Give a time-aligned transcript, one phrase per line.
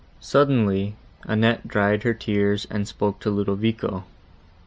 [0.19, 0.95] Suddenly,
[1.25, 4.03] Annette dried her tears, and spoke to Ludovico.